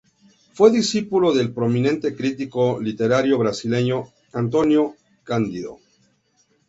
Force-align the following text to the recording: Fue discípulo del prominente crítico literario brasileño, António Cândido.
Fue 0.53 0.71
discípulo 0.71 1.31
del 1.31 1.53
prominente 1.53 2.15
crítico 2.15 2.81
literario 2.81 3.37
brasileño, 3.37 4.05
António 4.33 4.95
Cândido. 5.23 5.77